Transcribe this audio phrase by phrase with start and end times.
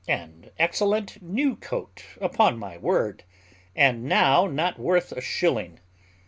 [0.07, 3.23] An excellent new coat upon my word;
[3.75, 5.79] and now not worth a shilling!